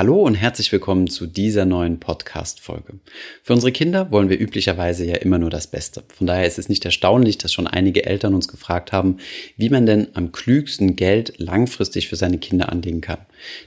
Hallo 0.00 0.22
und 0.22 0.34
herzlich 0.34 0.72
willkommen 0.72 1.08
zu 1.08 1.26
dieser 1.26 1.66
neuen 1.66 2.00
Podcast-Folge. 2.00 2.94
Für 3.42 3.52
unsere 3.52 3.70
Kinder 3.70 4.10
wollen 4.10 4.30
wir 4.30 4.40
üblicherweise 4.40 5.04
ja 5.04 5.16
immer 5.16 5.36
nur 5.36 5.50
das 5.50 5.66
Beste. 5.66 6.04
Von 6.08 6.26
daher 6.26 6.46
ist 6.46 6.58
es 6.58 6.70
nicht 6.70 6.86
erstaunlich, 6.86 7.36
dass 7.36 7.52
schon 7.52 7.66
einige 7.66 8.06
Eltern 8.06 8.32
uns 8.32 8.48
gefragt 8.48 8.92
haben, 8.92 9.18
wie 9.58 9.68
man 9.68 9.84
denn 9.84 10.08
am 10.14 10.32
klügsten 10.32 10.96
Geld 10.96 11.34
langfristig 11.36 12.08
für 12.08 12.16
seine 12.16 12.38
Kinder 12.38 12.72
anlegen 12.72 13.02
kann. 13.02 13.18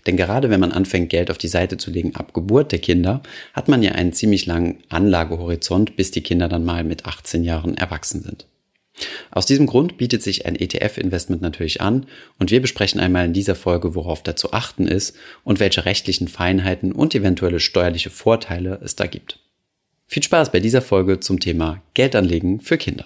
Denn 0.07 0.17
gerade 0.17 0.49
wenn 0.49 0.59
man 0.59 0.71
anfängt, 0.71 1.11
Geld 1.11 1.29
auf 1.29 1.38
die 1.38 1.47
Seite 1.47 1.77
zu 1.77 1.91
legen 1.91 2.15
ab 2.15 2.34
Geburt 2.34 2.72
der 2.72 2.79
Kinder, 2.79 3.22
hat 3.54 3.68
man 3.68 3.84
ja 3.84 3.92
einen 3.92 4.13
ziemlich 4.13 4.47
langen 4.47 4.79
Anlagehorizont, 4.90 5.96
bis 5.97 6.10
die 6.10 6.24
Kinder 6.24 6.50
dann 6.50 6.65
mal 6.65 6.84
mit 6.84 7.06
18 7.06 7.44
Jahren 7.44 7.78
erwachsen 7.78 8.24
sind. 8.24 8.47
Aus 9.36 9.47
diesem 9.47 9.65
Grund 9.65 9.97
bietet 9.97 10.22
sich 10.22 10.46
ein 10.46 10.56
ETF-Investment 10.56 11.42
natürlich 11.42 11.82
an 11.82 12.06
und 12.38 12.52
wir 12.52 12.62
besprechen 12.62 13.00
einmal 13.00 13.26
in 13.26 13.33
dieser 13.33 13.56
Folge, 13.56 13.96
worauf 13.96 14.22
da 14.22 14.36
zu 14.36 14.54
achten 14.54 14.88
ist 14.88 15.15
und 15.44 15.60
welche 15.60 15.86
rechtlichen 15.86 16.27
Feinheiten 16.27 16.91
und 16.91 17.16
eventuelle 17.16 17.59
steuerliche 17.59 18.12
Vorteile 18.12 18.80
es 18.84 18.96
da 18.96 19.08
gibt. 19.08 19.40
Viel 20.05 20.22
Spaß 20.22 20.52
bei 20.52 20.60
dieser 20.60 20.84
Folge 20.84 21.20
zum 21.20 21.40
Thema 21.40 21.82
Geldanlegen 21.96 22.62
für 22.62 22.77
Kinder. 22.77 23.05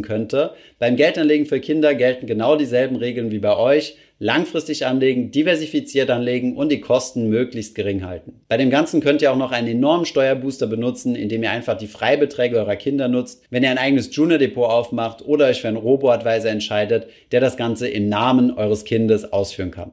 könnte. 0.00 0.52
Beim 0.78 0.96
Geldanlegen 0.96 1.44
für 1.44 1.60
Kinder 1.60 1.94
gelten 1.94 2.26
genau 2.26 2.56
dieselben 2.56 2.96
Regeln 2.96 3.30
wie 3.30 3.38
bei 3.38 3.54
euch. 3.54 3.96
Langfristig 4.18 4.86
anlegen, 4.86 5.30
diversifiziert 5.30 6.08
anlegen 6.08 6.56
und 6.56 6.72
die 6.72 6.80
Kosten 6.80 7.28
möglichst 7.28 7.74
gering 7.74 8.06
halten. 8.06 8.40
Bei 8.48 8.56
dem 8.56 8.70
Ganzen 8.70 9.02
könnt 9.02 9.20
ihr 9.20 9.30
auch 9.30 9.36
noch 9.36 9.52
einen 9.52 9.68
enormen 9.68 10.06
Steuerbooster 10.06 10.66
benutzen, 10.66 11.14
indem 11.14 11.42
ihr 11.42 11.50
einfach 11.50 11.76
die 11.76 11.86
Freibeträge 11.86 12.56
eurer 12.56 12.76
Kinder 12.76 13.08
nutzt, 13.08 13.42
wenn 13.50 13.62
ihr 13.62 13.70
ein 13.70 13.76
eigenes 13.76 14.14
Junior 14.16 14.38
Depot 14.38 14.70
aufmacht 14.70 15.20
oder 15.26 15.48
euch 15.48 15.60
für 15.60 15.68
einen 15.68 15.76
Robo-Advisor 15.76 16.50
entscheidet, 16.50 17.08
der 17.30 17.40
das 17.40 17.58
Ganze 17.58 17.88
im 17.88 18.08
Namen 18.08 18.52
eures 18.52 18.84
Kindes 18.84 19.30
ausführen 19.34 19.70
kann. 19.70 19.92